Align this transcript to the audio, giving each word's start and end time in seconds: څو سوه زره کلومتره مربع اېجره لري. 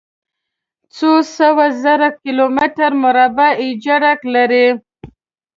څو 0.95 1.11
سوه 1.37 1.65
زره 1.83 2.09
کلومتره 2.23 2.87
مربع 3.03 3.49
اېجره 3.63 4.11
لري. 4.35 4.67